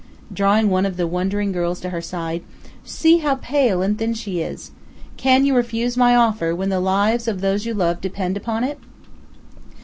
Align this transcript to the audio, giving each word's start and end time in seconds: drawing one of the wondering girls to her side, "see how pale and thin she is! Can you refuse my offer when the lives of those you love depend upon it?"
drawing 0.33 0.67
one 0.67 0.83
of 0.83 0.97
the 0.97 1.05
wondering 1.05 1.51
girls 1.51 1.79
to 1.79 1.91
her 1.91 2.01
side, 2.01 2.41
"see 2.83 3.19
how 3.19 3.35
pale 3.35 3.83
and 3.83 3.99
thin 3.99 4.15
she 4.15 4.41
is! 4.41 4.71
Can 5.15 5.45
you 5.45 5.55
refuse 5.55 5.95
my 5.95 6.15
offer 6.15 6.55
when 6.55 6.69
the 6.69 6.79
lives 6.79 7.27
of 7.27 7.39
those 7.39 7.67
you 7.67 7.75
love 7.75 8.01
depend 8.01 8.35
upon 8.35 8.63
it?" 8.63 8.79